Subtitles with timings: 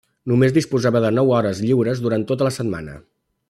[0.29, 3.01] Només disposava de nou hores lliures durant tota la setmana.